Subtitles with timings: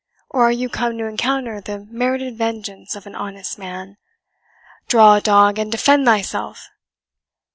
[0.31, 3.97] Or are you come to encounter the merited vengeance of an honest man?
[4.87, 6.69] Draw, dog, and defend thyself!"